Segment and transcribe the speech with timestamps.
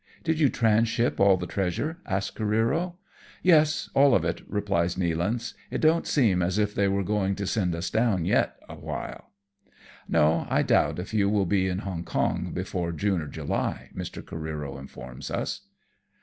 [0.23, 2.95] "Did you tranship all the treasure?" asks Careero."
[3.43, 7.45] Yes, all of it," replies Nealance;" it don't seem as if they were going to
[7.45, 9.73] send us down yet awhile." SHANGHAI A GAIN.
[9.73, 9.75] 8 1"
[10.09, 14.23] No, I doubt if you will be in Hoag Kong before June or July/' Mr.
[14.23, 15.67] Careero informs us.